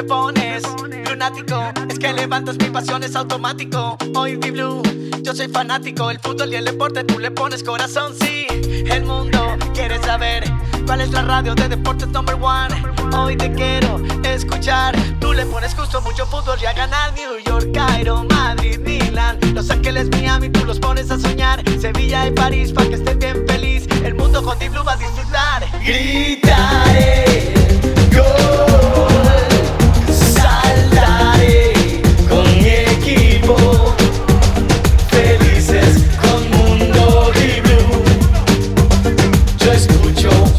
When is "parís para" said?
22.30-22.88